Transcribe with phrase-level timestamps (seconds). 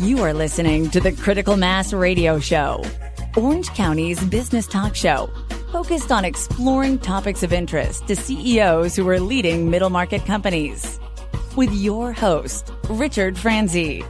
[0.00, 2.84] You are listening to the Critical Mass Radio Show,
[3.34, 5.30] Orange County's business talk show,
[5.72, 11.00] focused on exploring topics of interest to CEOs who are leading middle market companies.
[11.56, 14.04] With your host, Richard Franzi.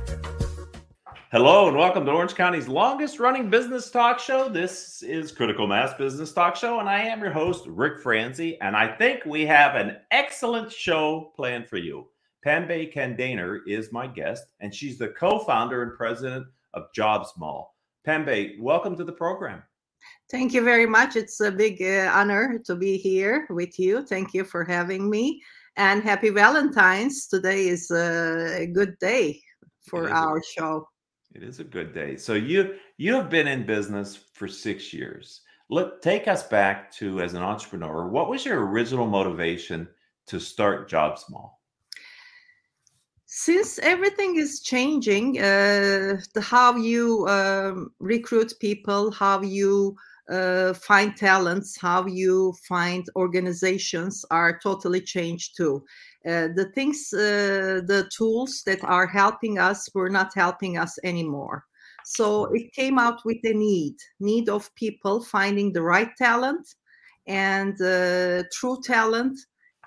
[1.30, 4.48] Hello and welcome to Orange County's longest running business talk show.
[4.48, 8.60] This is Critical Mass Business Talk Show, and I am your host, Rick Franzi.
[8.60, 12.08] And I think we have an excellent show planned for you.
[12.46, 17.66] Pembe Kandaner is my guest, and she's the co founder and president of JobzMall.
[18.06, 19.64] Pembe, welcome to the program.
[20.30, 21.16] Thank you very much.
[21.16, 24.06] It's a big uh, honor to be here with you.
[24.06, 25.42] Thank you for having me.
[25.76, 27.26] And happy Valentine's.
[27.26, 29.42] Today is a good day
[29.88, 30.86] for our a, show.
[31.34, 32.16] It is a good day.
[32.16, 35.40] So you you have been in business for 6 years.
[35.68, 38.06] Let take us back to as an entrepreneur.
[38.06, 39.88] What was your original motivation
[40.28, 41.50] to start JobzMall?
[43.38, 49.94] Since everything is changing uh, the how you um, recruit people how you
[50.30, 55.84] uh, find talents how you find organizations are totally changed too.
[56.26, 61.62] Uh, the things uh, the tools that are helping us were not helping us anymore.
[62.06, 66.66] So it came out with a need need of people finding the right talent
[67.26, 69.38] and uh, true talent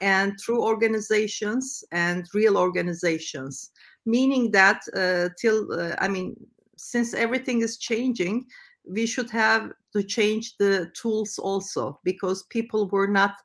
[0.02, 3.72] and through organizations and real organizations.
[4.06, 6.36] Meaning that uh, till uh, i mean
[6.78, 8.46] since everything is changing
[8.90, 13.36] we should have to change the tools also because people were not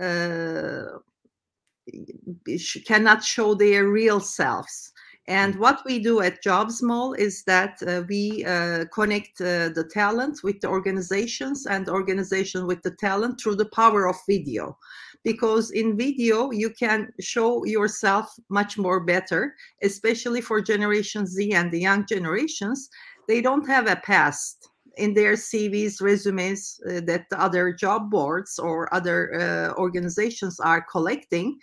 [0.00, 0.84] uh,
[2.86, 4.92] cannot show their real selves.
[5.26, 5.58] And mm.
[5.58, 10.60] what we do at JobzMall is that uh, we uh, connect uh, the talent with
[10.60, 14.76] the organizations and organization with the talent through the power of video
[15.24, 21.72] because in video you can show yourself much more better especially for generation z and
[21.72, 22.88] the young generations.
[23.26, 28.58] They don't have a past in their cvs resumes uh, that the other job boards
[28.58, 31.58] or other uh, organizations are collecting.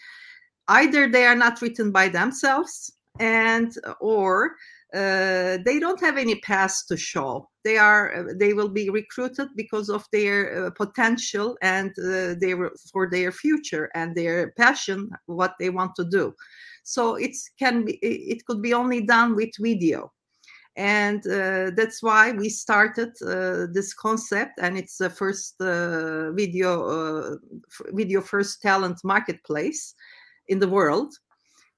[0.67, 4.55] Either they are not written by themselves and or
[4.93, 7.49] uh, they don't have any past to show.
[7.63, 12.71] They are uh, they will be recruited because of their uh, potential and uh, their
[12.91, 16.35] for their future and their passion what they want to do.
[16.83, 20.11] So it can be it could be only done with video.
[20.75, 27.37] And uh, that's why we started uh, this concept and it's the first video
[27.93, 29.93] video first talent marketplace
[30.47, 31.13] in the world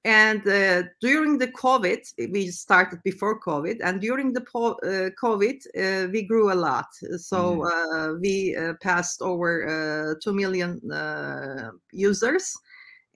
[0.04, 2.00] and uh, during the covid
[2.30, 6.88] we started before covid and during the po- uh, covid uh, we grew a lot.
[7.16, 8.20] So mm-hmm.
[8.20, 12.52] we uh, passed over uh, 2 million uh, users.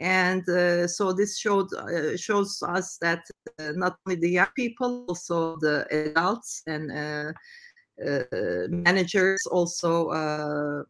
[0.01, 0.45] And
[0.89, 1.71] so this showed
[2.17, 3.25] shows us that
[3.59, 7.35] not only the young people also the adults and
[8.71, 10.87] managers also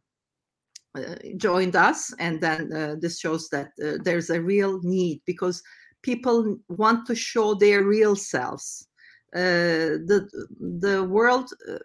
[1.38, 2.12] joined us.
[2.18, 5.62] And then this shows that there's a real need because
[6.02, 8.88] people want to show their real selves.
[9.34, 10.26] Uh, the
[10.80, 11.78] the world uh,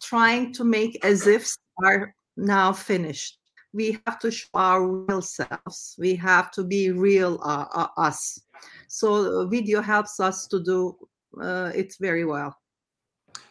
[0.00, 1.46] trying to make as if
[1.84, 3.38] are now finished.
[3.72, 5.94] We have to show our real selves.
[5.98, 8.40] We have to be real uh, uh us.
[8.88, 10.96] So video helps us to do
[11.40, 12.56] uh, it very well.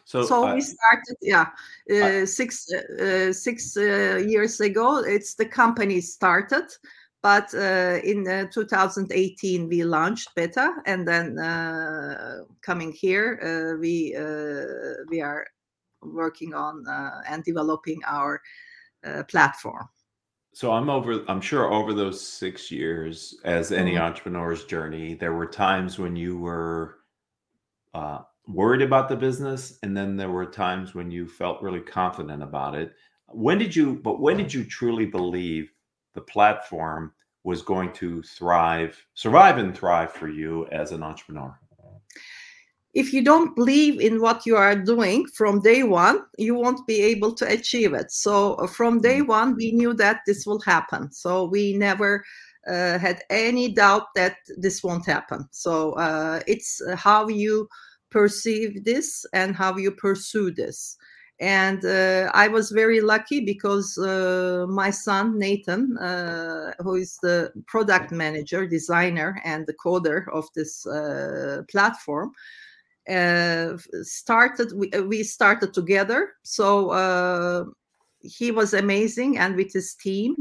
[0.04, 1.46] So, so we started, yeah,
[2.24, 2.66] six
[3.30, 4.98] six years ago.
[4.98, 6.64] It's the company started
[7.22, 14.14] but uh, in uh, 2018 we launched beta and then uh, coming here uh, we
[14.16, 15.46] uh, we are
[16.02, 18.40] working on uh, and developing our
[19.28, 19.88] platform
[20.52, 24.02] so i'm over i'm sure over those six years as any mm-hmm.
[24.02, 26.96] entrepreneur's journey there were times when you were
[28.46, 32.74] worried about the business and then there were times when you felt really confident about
[32.74, 32.92] it
[33.28, 35.70] when did you but when did you truly believe
[36.14, 37.12] the platform
[37.44, 41.58] was going to thrive, survive and thrive for you as an entrepreneur?
[42.92, 47.00] If you don't believe in what you are doing from day one, you won't be
[47.02, 48.10] able to achieve it.
[48.10, 49.28] So, uh, from day mm.
[49.28, 51.12] one, we knew that this will happen.
[51.12, 52.24] So, we never
[52.66, 55.48] uh, had any doubt that this won't happen.
[55.52, 57.68] So, uh, it's how you
[58.10, 60.96] perceive this and how you pursue this
[61.40, 67.50] and uh, i was very lucky because uh, my son nathan uh, who is the
[67.66, 72.30] product manager designer and the coder of this uh, platform
[73.08, 76.32] uh, started we, uh, we, started together.
[76.42, 77.72] So
[78.20, 80.36] he was amazing and with his team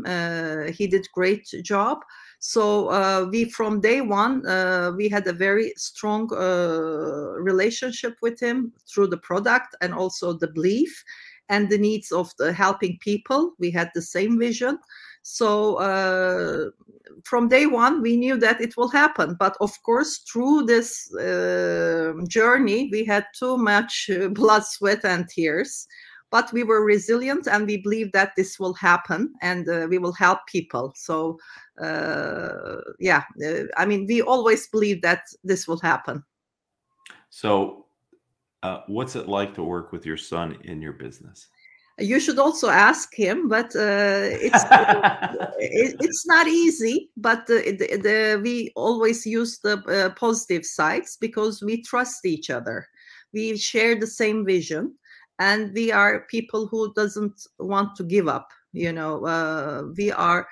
[0.74, 2.00] he did great job
[2.40, 8.40] so uh, we from day one uh, we had a very strong uh, relationship with
[8.40, 11.04] him through the product and also the belief
[11.50, 13.54] and the needs of the helping people.
[13.60, 14.80] We had the same vision.
[15.24, 16.70] So uh,
[17.26, 19.36] from day one we knew that it will happen.
[19.38, 25.28] But of course through this uh, journey we had too much uh, blood sweat and
[25.28, 25.88] tears
[26.32, 30.14] but we were resilient and we believe that this will happen and uh, we will
[30.14, 30.94] help people.
[30.96, 31.40] So
[31.80, 36.24] uh, yeah uh, i mean we always believe that this will happen.
[37.30, 37.86] So
[38.64, 41.48] uh, what's it like to work with your son in your business?
[41.98, 44.64] You should also ask him but uh, it's
[45.60, 51.18] it, it's not easy but the, the, the, we always use the uh, positive sides
[51.20, 52.88] because we trust each other.
[53.34, 54.96] We share the same vision
[55.40, 60.48] and we are people who doesn't want to give up you know uh, we are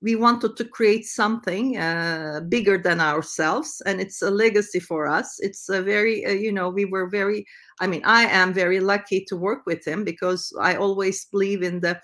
[0.00, 5.40] we wanted to create something uh, bigger than ourselves and it's a legacy for us.
[5.40, 7.44] It's a very uh, you know we were very
[7.80, 11.80] i mean i am very lucky to work with him because i always believe in
[11.80, 12.00] the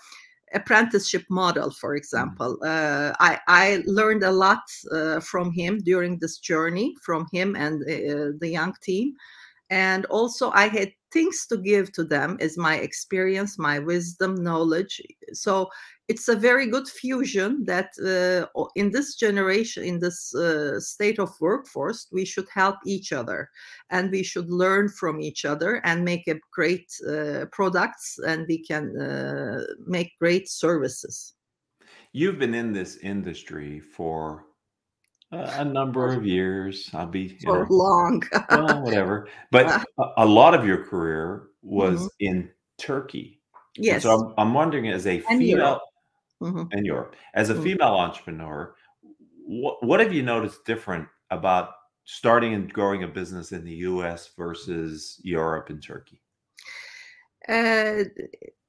[0.55, 1.99] apprenticeship model for mm.
[1.99, 7.57] example uh, I, I learned a lot uh, from him during this journey from him
[7.57, 9.15] and uh, the young team
[9.70, 15.00] and also i had things to give to them is my experience my wisdom knowledge.
[15.32, 15.70] So
[16.08, 21.31] it's a very good fusion that uh, in this generation in this uh, state of
[21.40, 23.49] workforce we should help each other.
[23.90, 28.58] And we should learn from each other and make a great uh, products and we
[28.70, 31.34] can uh, make great services.
[32.12, 34.46] You've been in this industry for
[35.32, 39.85] a number of years i'll be for know, long well, whatever but
[40.17, 42.06] a, lot of your career was mm-hmm.
[42.21, 43.41] in turkey
[43.76, 45.81] yes so I'm, I'm, wondering as a and female
[46.44, 46.76] mm-hmm.
[46.76, 47.17] in Europe.
[47.35, 47.62] As a mm-hmm.
[47.62, 48.75] female entrepreneur,
[49.47, 51.71] what what have you noticed different about
[52.05, 54.31] starting and growing a business in the U.S.
[54.37, 56.21] versus Europe and Turkey?
[57.49, 58.05] Uh,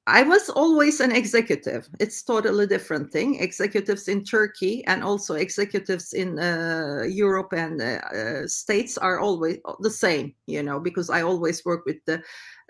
[0.08, 1.90] I was always an executive.
[2.00, 3.40] It's totally different thing.
[3.42, 9.58] Executives in Turkey and also executives in uh, Europe and uh, uh, States are always
[9.80, 12.22] the same, you know, because I always work with the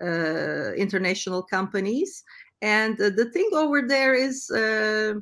[0.02, 2.24] uh, international companies
[2.62, 5.14] and uh, the thing over there is uh,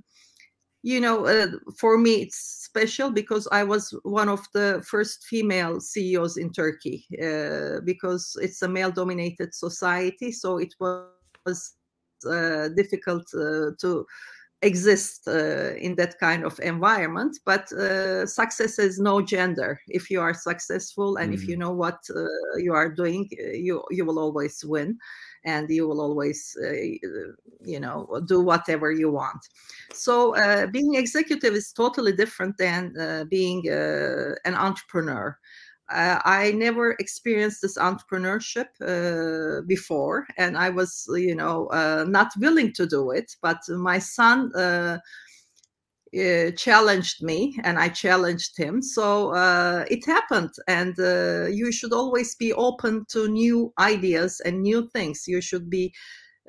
[0.84, 5.80] you know uh, for me it's special because i was one of the first female
[5.80, 11.06] ceos in turkey uh, because it's a male dominated society so it was
[11.48, 11.83] uh,
[12.76, 14.06] difficult uh, to
[14.62, 17.68] exist in that kind of environment but
[18.30, 19.78] success is no gender.
[19.90, 21.34] If you are successful and mm.
[21.34, 22.00] if you know what
[22.58, 24.98] you are doing you you will always win
[25.46, 26.72] and you will always uh,
[27.64, 29.48] you know do whatever you want.
[29.94, 35.38] So uh, being executive is totally different than uh, being uh, an entrepreneur
[35.94, 41.68] uh, I never experienced this entrepreneurship uh, before, and I was, you know,
[42.08, 43.36] not willing to do it.
[43.42, 44.52] But my son
[46.16, 48.82] uh, challenged me and I challenged him.
[48.82, 50.52] So uh, it happened.
[50.68, 55.24] And uh, you should always be open to new ideas and new things.
[55.28, 55.94] You should be.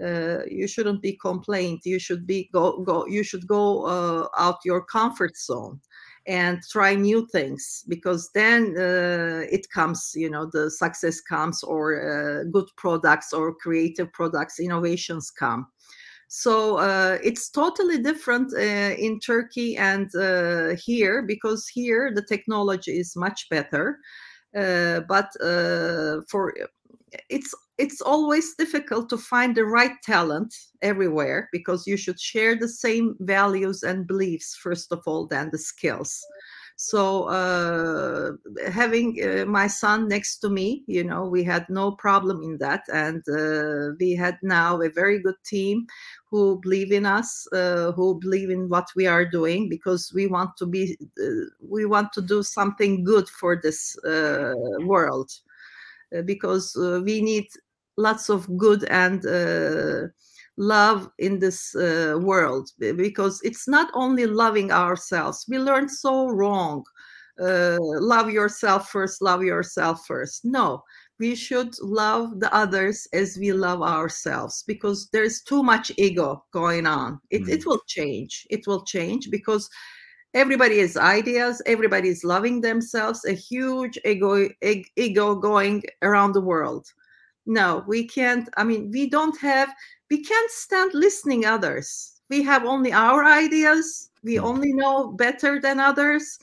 [0.05, 1.79] Uh, you shouldn't be complained.
[1.85, 3.06] You should be go go.
[3.06, 5.81] You should go uh, out your comfort zone
[6.26, 10.12] and try new things because then uh, it comes.
[10.14, 15.66] You know, the success comes, or good products, or creative products, innovations come
[16.37, 22.99] so uh, it's totally different uh, in Turkey and uh, here because here the technology
[22.99, 24.00] is much better.
[24.57, 26.52] Uh, but uh, for
[27.28, 32.68] it's it's always difficult to find the right talent everywhere because you should share the
[32.68, 36.25] same values and beliefs first of all than the skills.
[36.76, 38.33] So uh,
[38.71, 42.83] having uh, my son next to me you know we had no problem in that.
[42.92, 45.87] And uh, we had now a very good team
[46.30, 50.56] who believe in us uh, who believe in what we are doing because we want
[50.59, 55.30] to be uh, we want to do something good for this uh, world
[56.23, 57.47] because we need
[57.97, 59.23] lots of good and
[60.56, 65.44] love in this uh, world because it's not only loving ourselves.
[65.49, 66.85] We learn so wrong.
[67.40, 70.44] Uh, love yourself first love yourself first.
[70.44, 70.85] No
[71.18, 76.87] we should love the others as we love ourselves because there's too much ego going
[76.87, 77.21] on.
[77.30, 77.49] It, mm.
[77.49, 78.47] it will change.
[78.50, 79.68] It will change because
[80.35, 84.49] everybody has ideas everybody is loving themselves a huge ego
[84.97, 86.87] ego going around the world.
[87.47, 89.69] No we can't i mean we don't have
[90.11, 92.21] we can't stand listening others.
[92.31, 94.45] We have only our ideas we Hmm.
[94.47, 96.38] only know better than others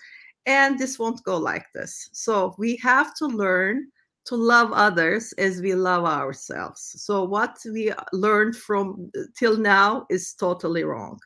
[0.46, 2.10] and this won't go like this.
[2.14, 3.88] So we have to learn
[4.26, 6.82] to love others as we love ourselves.
[7.04, 11.20] So what we learned from till now is totally wrong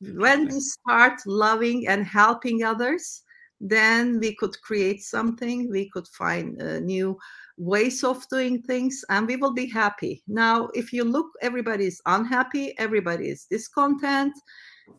[0.00, 3.22] when we start loving and helping others
[3.60, 7.18] then we could create something we could find uh, new
[7.56, 10.22] ways of doing things and we will be happy.
[10.28, 14.32] Now if you look everybody is unhappy everybody is discontent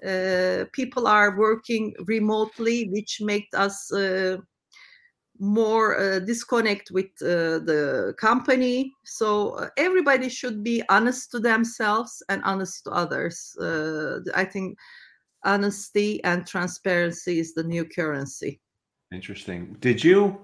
[0.06, 4.38] uh, people are working remotely which makes us uh,
[5.40, 8.94] more uh, disconnect with uh, the company.
[9.06, 13.56] So uh, everybody should be honest to themselves and honest to others.
[13.60, 14.78] Uh, i think
[15.46, 18.60] honesty and transparency is the new currency.
[19.12, 19.76] Interesting.
[19.80, 20.38] Did you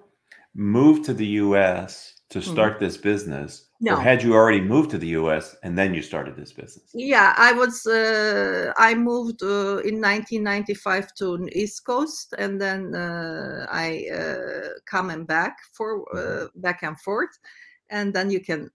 [0.55, 2.51] move to the US to Mhm.
[2.51, 3.69] start this business?
[3.79, 3.95] No.
[3.95, 6.89] Or had you already moved to the US and then you started this business?
[6.95, 13.65] yeah i was uh, i moved uh, in 1995 to east coast and then uh,
[13.69, 17.37] i uh, coming back for uh, back and forth
[17.89, 18.69] and then you can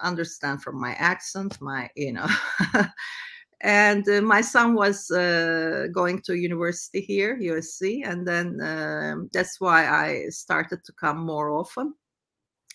[0.00, 2.26] understand from my accent my you know
[3.60, 9.60] and uh, my son was uh, going to university here usc and then um, that's
[9.60, 11.92] why i started to come more often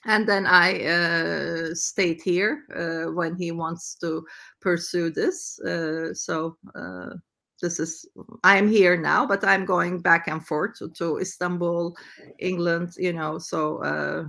[0.06, 4.26] and then I uh, stayed here uh, when he wants to
[4.60, 5.60] pursue this.
[5.60, 7.16] Uh, so uh,
[7.62, 8.08] this is
[8.44, 11.96] I'm here now, but I'm going back and forth to, to Istanbul,
[12.40, 12.94] England.
[12.98, 14.26] You know, so uh,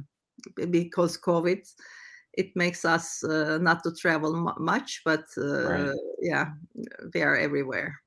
[0.70, 1.66] because COVID,
[2.34, 5.90] it makes us uh, not to travel mu much, but uh, Right.
[6.20, 6.50] yeah,
[7.14, 8.00] we are everywhere.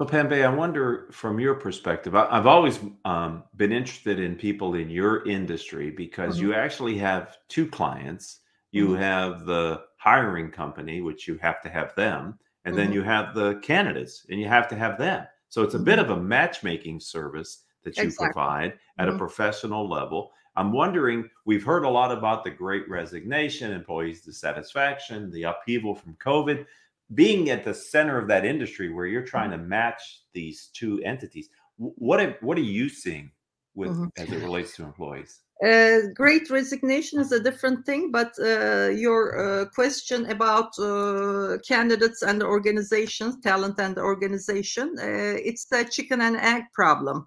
[0.00, 4.74] So, Pembe, I wonder from your perspective, I, I've always um, been interested in people
[4.74, 8.40] in your industry because you actually have two clients.
[8.70, 8.94] You Mhm.
[8.94, 12.92] have the hiring company, which you have to have them, and then Mhm.
[12.92, 15.26] you have the candidates, and you have to have them.
[15.48, 18.28] So it's a bit of a matchmaking service that you Exactly.
[18.30, 19.18] provide at a Mhm.
[19.18, 20.30] professional level.
[20.54, 26.14] I'm wondering, we've heard a lot about the great resignation, employees' dissatisfaction, the upheaval from
[26.16, 26.66] COVID
[27.14, 31.48] being at the center of that industry where you're trying to match these two entities
[31.76, 33.30] what are, what are you seeing
[33.74, 34.10] with Mhm.
[34.18, 39.20] as it relates to employees Uh, great resignation is a different thing, but uh, your
[39.34, 46.36] uh, question about uh, candidates and organizations, talent and organization, uh, it's the chicken and
[46.36, 47.26] egg problem.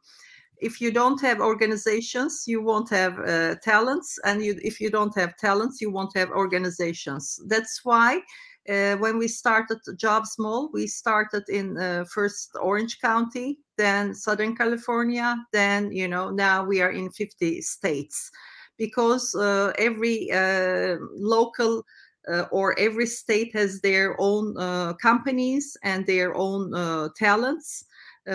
[0.62, 5.16] If you don't have organizations, you won't have uh, talents, and you, if you don't
[5.22, 7.24] have talents, you won't have organizations.
[7.54, 8.22] That's why.
[8.70, 15.36] Uh, when we started JobzMall, we started in uh, first Orange County, then Southern California,
[15.52, 18.30] then you know now we are in 50 states.
[18.78, 21.84] Because uh, every uh, local
[22.32, 26.72] uh, or every state has their own uh, companies and their own
[27.16, 27.86] talents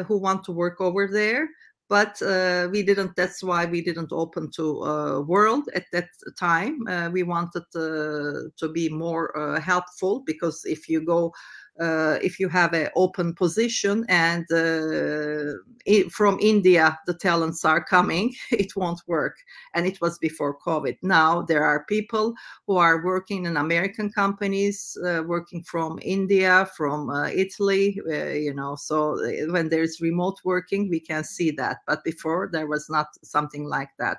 [0.06, 1.49] who want to work over there
[1.88, 6.87] but uh, we didn't that's why we didn't open to uh, world at that time.
[6.88, 11.33] Uh, we wanted uh, to be more uh, helpful because if you go
[11.80, 15.52] uh, if you have an open position and uh,
[15.88, 19.37] i- from India the talents are coming, it won't work.
[19.75, 20.97] And it was before COVID.
[21.02, 22.35] Now there are people
[22.66, 28.54] who are working in American companies, uh, working from India, from uh, Italy, uh, you
[28.54, 28.76] know.
[28.76, 29.16] So
[29.50, 31.78] when there's remote working, we can see that.
[31.87, 34.18] But before there was not something like that.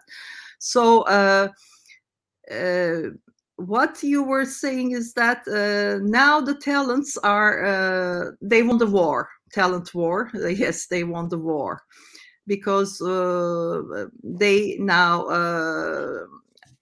[0.60, 1.04] So.
[3.58, 8.86] What you were saying is that uh, now the talents are uh, they won the
[8.86, 10.30] war talent war.
[10.34, 11.82] Yes they won the war.
[12.46, 16.26] Because uh, they now uh,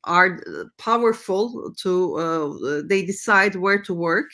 [0.03, 0.39] are
[0.77, 4.29] powerful to uh, they decide where to work.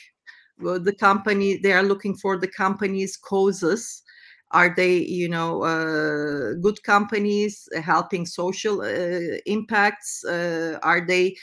[0.59, 4.03] The company they are looking for the company's causes.
[4.51, 10.25] Are they you know uh, good companies helping social uh, impacts?
[10.25, 11.35] Uh, are they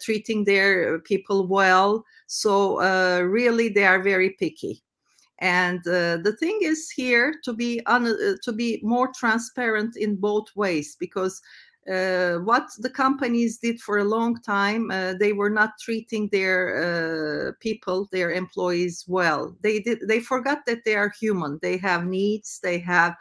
[0.00, 2.04] treating their people well.
[2.26, 4.82] So uh, really they are very picky.
[5.40, 10.16] And uh, the thing is here to be un- uh, to be more transparent in
[10.16, 11.40] both ways because
[11.88, 17.48] uh, what the companies did for a long time uh, they were not treating their
[17.48, 19.56] uh, people their employees well.
[19.62, 21.58] They did they forgot that they are human.
[21.62, 23.16] They have needs they have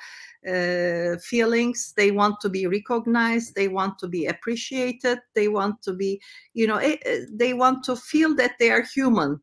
[0.48, 1.94] uh, feelings.
[1.96, 3.56] They want to be recognized.
[3.56, 5.20] They want to be appreciated.
[5.36, 6.22] They want to be
[6.54, 9.39] you know eh, eh, they want to feel that they are human.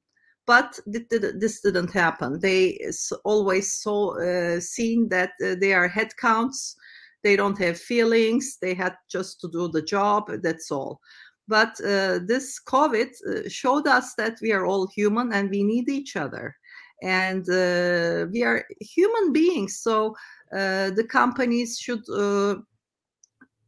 [0.47, 2.39] But th- th- this didn't happen.
[2.39, 2.79] They
[3.25, 6.77] always saw uh, seen that uh, they are head counts
[7.23, 11.01] they don't have feelings they had just to do the job that's all.
[11.49, 15.89] But uh, this covid uh, showed us that we are all human and we need
[15.89, 16.57] each other.
[17.03, 20.17] And uh, we are human beings so
[20.53, 22.57] uh, the companies should uh,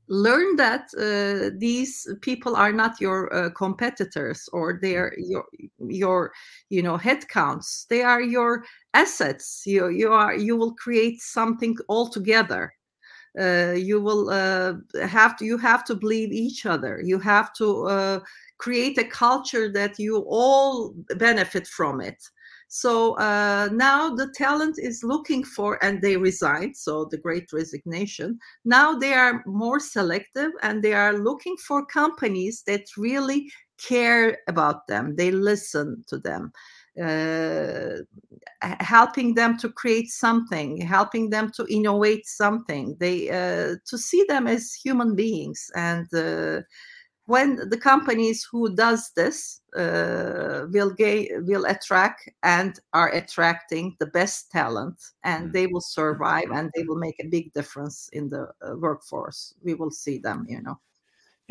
[0.08, 5.44] learn that uh, these people are not your uh, competitors or they're your
[5.78, 6.32] your
[6.70, 7.86] you know headcounts.
[7.88, 8.64] They are your
[8.94, 9.62] assets.
[9.66, 12.72] You you are you will create something altogether
[13.40, 14.74] uh, you will uh,
[15.06, 18.20] have to you have to believe each other you have to uh,
[18.58, 22.22] create a culture that you all benefit from it
[22.68, 26.76] so uh, now the talent is looking for, and they resigned.
[26.76, 28.38] So the great resignation.
[28.66, 34.86] Now they are more selective and they are looking for companies that really care about
[34.86, 35.16] them.
[35.16, 36.52] They listen to them.
[37.00, 38.02] Uh,
[38.80, 44.48] helping them to create something, helping them to innovate something, they uh, to see them
[44.48, 46.60] as human beings, and uh,
[47.28, 54.06] when the companies who does this uh, will gain will attract and are attracting the
[54.06, 55.52] best talent and mm.
[55.52, 59.52] they will survive and they will make a big difference in the uh, workforce.
[59.62, 60.80] We will see them you know.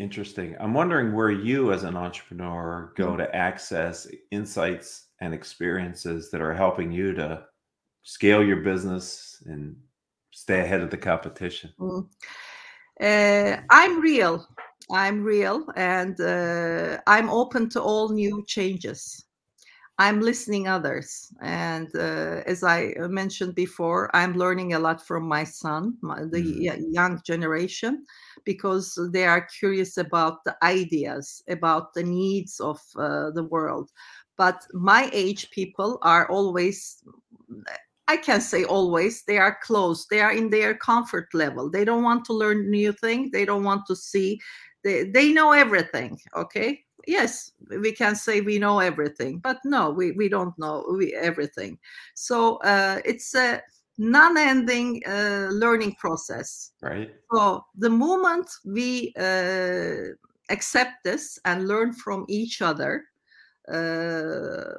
[0.00, 0.56] Interesting.
[0.58, 3.18] I'm wondering where you as an entrepreneur go mm.
[3.18, 7.44] to access insights and experiences that are helping you to
[8.02, 9.76] scale your business and
[10.30, 12.06] stay ahead of the competition mm.
[13.00, 14.46] uh, i'm real
[14.90, 19.24] I'm real and uh, I'm open to all new changes.
[20.00, 25.42] I'm listening others, and uh, as I mentioned before, I'm learning a lot from my
[25.42, 26.84] son, my, the mm.
[26.92, 28.06] young generation,
[28.44, 33.90] because they are curious about the ideas, about the needs of uh, the world.
[34.38, 37.02] But my age people are always
[38.10, 40.06] I can say always they are close.
[40.06, 41.68] They are in their comfort level.
[41.68, 43.30] They don't want to learn new things.
[43.32, 44.40] They don't want to see
[44.84, 50.12] they, they know everything okay yes we can say we know everything but no we,
[50.12, 51.78] we don't know we, everything
[52.14, 53.60] so uh, it's a
[53.98, 60.14] non-ending uh, learning process right so the moment we uh,
[60.50, 63.04] accept this and learn from each other
[63.72, 64.74] uh,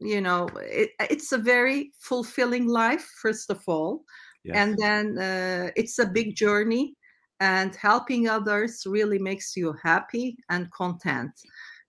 [0.00, 4.04] you know it, it's a very fulfilling life first of all
[4.44, 4.56] yes.
[4.56, 6.94] and then uh, it's a big journey
[7.40, 11.30] and helping others really makes you happy and content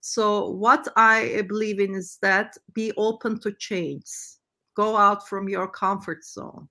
[0.02, 4.06] so what i believe in is that be open to change
[4.76, 6.68] go out from your comfort zone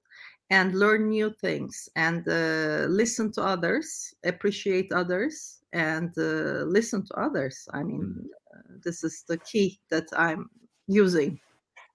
[0.50, 7.14] and learn new things and uh, listen to others appreciate others and uh, listen to
[7.14, 8.37] others i mean mm.
[8.84, 10.48] This is the key that i'm
[10.86, 11.38] using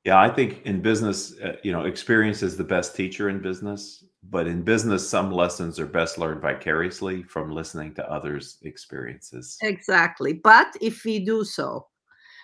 [0.04, 4.04] yeah, I think in business, uh, you know, experience is the best teacher in business.
[4.30, 9.58] But in business, some lessons are best learned vicariously from listening to others' experiences.
[9.62, 10.34] Exactly.
[10.34, 11.88] But if we do so,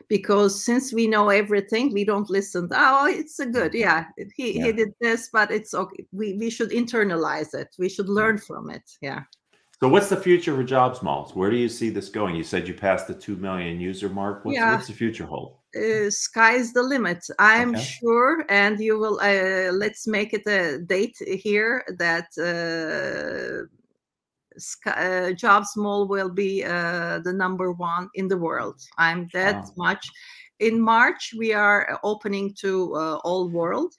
[0.08, 2.70] because since we know everything, we don't listen.
[2.70, 3.82] To, oh, it's a good, mm-hmm.
[3.82, 4.06] yeah.
[4.36, 4.66] He yeah.
[4.68, 6.06] he did this, but it's okay.
[6.12, 7.76] We we should internalize it.
[7.78, 8.90] We should learn from it.
[9.02, 9.24] Yeah.
[9.82, 11.36] So what's the future for JobzMalls?
[11.36, 12.36] Where do you see this going?
[12.36, 14.44] You said you passed the 2 million user mark.
[14.44, 14.74] What's, yeah.
[14.74, 15.56] what's the future hold?
[15.74, 17.26] Uh, sky's the limit.
[17.40, 17.82] I'm okay.
[17.82, 19.22] sure, and you will.
[19.22, 23.68] Uh, let's make it a date here that uh,
[24.58, 28.82] Sky, uh, JobzMall will be uh, the number one in the world.
[28.98, 29.74] I'm that wow.
[29.78, 30.10] much.
[30.60, 33.96] In March, we are opening to uh, all world.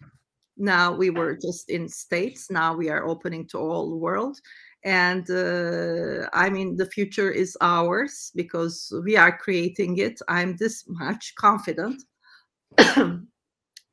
[0.59, 2.51] Now we were just in states.
[2.51, 4.39] Now we are opening to all world
[4.85, 10.21] and uh, i mean the future is ours because we are creating it.
[10.29, 12.03] I'm this much confident.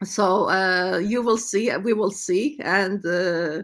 [0.04, 2.58] So uh, you will see we will see.
[2.62, 3.64] And uh,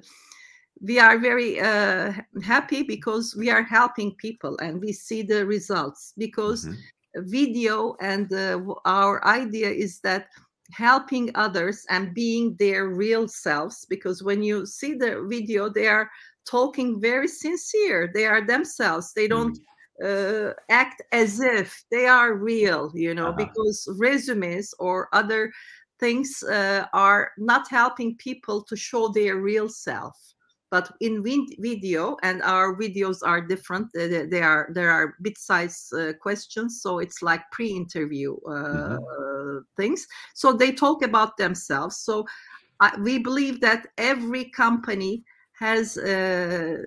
[0.82, 6.14] we are very uh, happy because we are helping people and we see the results
[6.18, 7.30] because mm-hmm.
[7.30, 10.28] video and uh, our idea is that
[10.72, 16.10] helping others and being their real selves because when you see the video they are
[16.46, 19.58] talking very sincere they are themselves they don't
[20.02, 20.50] mm.
[20.50, 23.46] uh, act as if they are real you know uh-huh.
[23.46, 25.52] because resumes or other
[26.00, 30.16] things uh, are not helping people to show their real self
[30.74, 31.24] but in
[31.60, 36.98] video and our videos are different they are there are bit size uh, questions so
[36.98, 39.60] it's like pre-interview uh, mm-hmm.
[39.78, 42.26] things so they talk about themselves so
[43.00, 45.24] we believe that every company
[45.64, 46.78] has uh,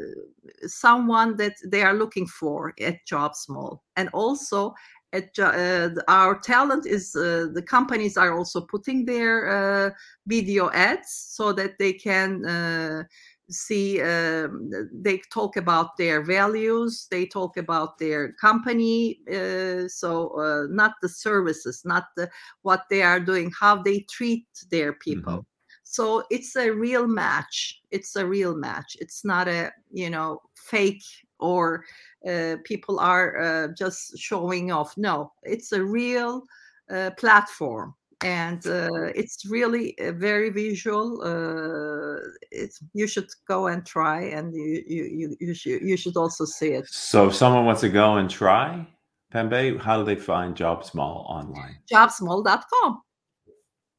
[0.66, 4.74] someone that they are looking for at JobzMall, and also
[5.12, 9.90] at uh, our talent is uh, the companies are also putting their uh,
[10.26, 13.02] video ads so that they can uh,
[13.48, 20.10] see um, they talk about their values they talk about their company uh, so
[20.40, 22.28] uh, not the services not the
[22.62, 25.55] what they are doing how they treat their people mm-hmm.
[25.96, 31.04] So it's a real match it's a real match it's not a you know fake
[31.38, 31.84] or
[32.28, 36.42] uh, people are uh, just showing off no it's a real
[36.90, 41.20] uh, platform and uh, it's really very visual.
[41.22, 46.46] Uh, it's you should go and try, and you you you should you should also
[46.46, 46.86] see it.
[46.88, 48.86] So, if someone wants to go and try
[49.34, 51.76] Pembe, how do they find JobzMall online?
[51.92, 53.02] Jobzmall.com.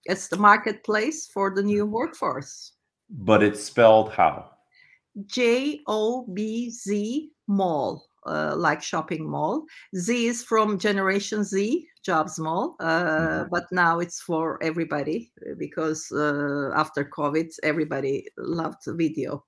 [0.08, 2.74] It's the marketplace for the new workforce.
[3.10, 4.52] But it's spelled how?
[5.26, 9.65] J O B Z Mall uh, like shopping mall.
[9.96, 13.50] Z is from Generation Z, JobzMall, uh, mm-hmm.
[13.50, 19.43] but now it's for everybody because uh, after COVID, everybody loved video.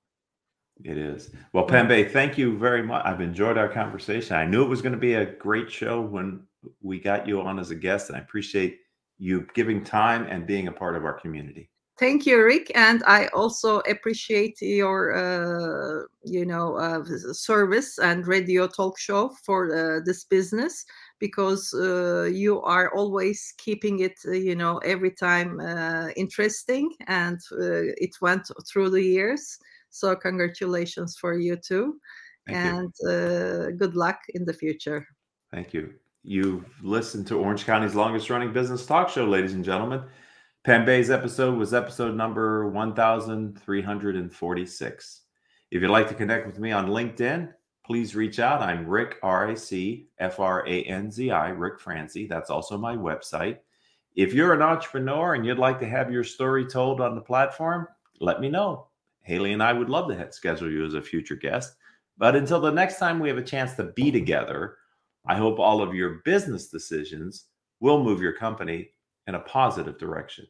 [0.83, 1.31] It is.
[1.51, 3.05] Well, Pembe, thank you very much.
[3.05, 4.37] I've enjoyed our conversation.
[4.37, 6.43] I knew it was going to be a great show when
[6.81, 8.79] we got you on as a guest, and I appreciate
[9.19, 11.69] you giving time and being a part of our community.
[11.99, 17.03] Thank you, Rick, and I also appreciate your, uh, you know, uh,
[17.33, 20.85] service and radio talk show for uh, this business
[21.19, 27.37] because uh, you are always keeping it, uh, you know, every time uh, interesting, and
[27.51, 29.57] it went through the years.
[29.89, 31.99] So congratulations for you too,
[32.47, 33.75] Thank and you.
[33.77, 35.05] good luck in the future.
[35.51, 35.95] Thank you.
[36.23, 40.03] You've listened to Orange County's longest running business talk show, ladies and gentlemen.
[40.65, 45.21] Pembe's episode was episode number 1346.
[45.71, 47.53] If you'd like to connect with me on LinkedIn,
[47.85, 48.61] please reach out.
[48.61, 52.27] I'm Rick, R I C F R A N Z I, Rick Franzi.
[52.27, 53.59] That's also my website.
[54.15, 57.87] If you're an entrepreneur and you'd like to have your story told on the platform,
[58.19, 58.87] let me know.
[59.21, 61.77] Haley and I would love to schedule you as a future guest.
[62.17, 64.78] But until the next time we have a chance to be together,
[65.29, 67.45] I hope all of your business decisions
[67.79, 68.89] will move your company
[69.27, 70.47] in a positive direction.